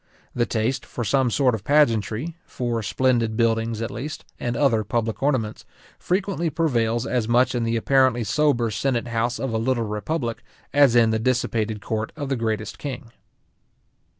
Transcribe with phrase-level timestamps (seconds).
[0.33, 5.21] The taste for some sort of pageantry, for splendid buildings, at least, and other public
[5.21, 5.63] ornaments,
[5.99, 10.41] frequently prevails as much in the apparently sober senate house of a little republic,
[10.73, 13.11] as in the dissipated court of the greatest king.